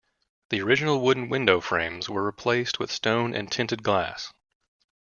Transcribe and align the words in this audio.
The 0.49 0.61
original 0.63 0.99
wooden 0.99 1.29
window 1.29 1.61
frames 1.61 2.09
were 2.09 2.25
replaced 2.25 2.79
with 2.79 2.91
stone 2.91 3.35
and 3.35 3.51
tinted 3.51 3.83
glass. 3.83 4.33